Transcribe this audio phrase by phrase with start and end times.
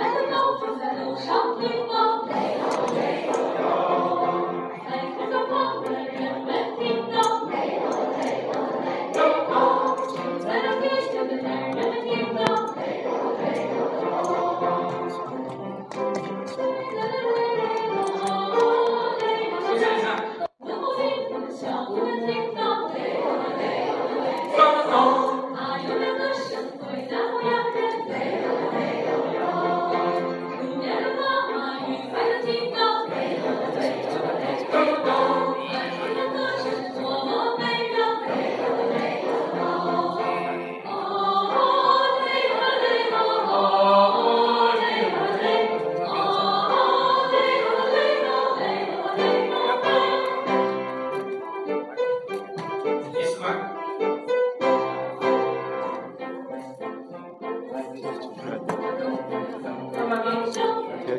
[0.00, 2.24] 来高峰在路上颠倒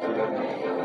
[0.00, 0.79] ciudadano.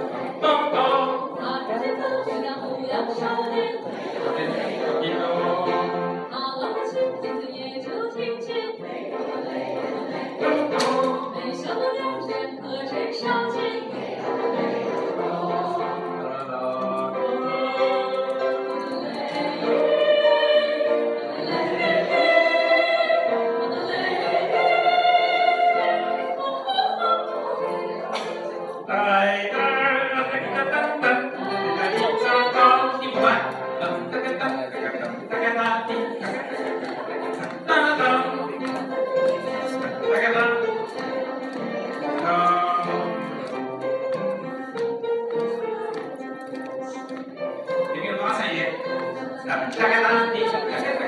[49.45, 51.05] 打开它打开它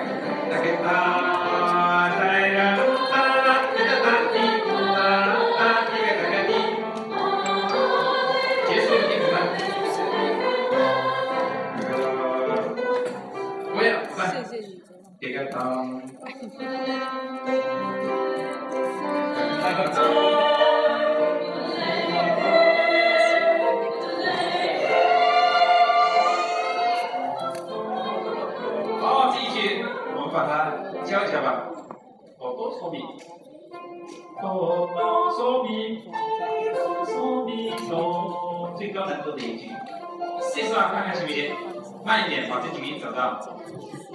[0.49, 1.57] 打开它打
[30.37, 31.65] 把它教一下吧。
[32.37, 33.03] 哆哆嗦咪，
[34.39, 36.03] 哆哆嗦咪，
[36.75, 39.71] 哆嗦咪哆，最高难度的一句。
[40.39, 41.55] 试试啊，看看行不行？
[42.05, 43.39] 慢一点，把这几个音找到。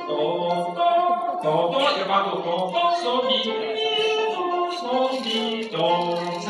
[0.06, 2.39] 哆哆哆哆，就八度。
[2.41, 3.43] 哆哆嗦咪，
[4.37, 5.77] 哆嗦咪哆，
[6.41, 6.47] 唱。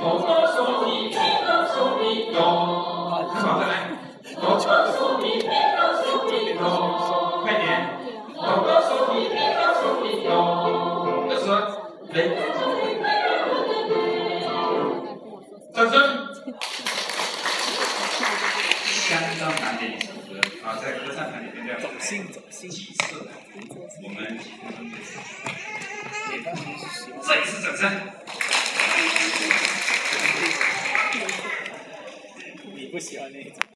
[0.00, 0.56] 哆哆嗦
[0.86, 1.18] 咪，哆
[1.68, 2.77] 嗦咪哆。
[15.78, 15.94] 掌声。
[18.82, 23.28] 相当难的一首歌啊，在歌唱团里面要走心走心几次，
[24.02, 24.36] 我们
[27.22, 28.10] 再一次掌声。
[32.74, 33.60] 你不喜欢那一种。